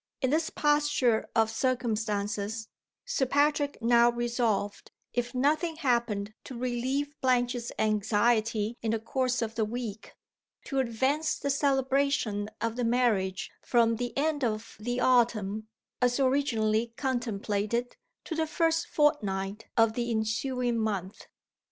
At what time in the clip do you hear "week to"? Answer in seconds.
9.63-10.79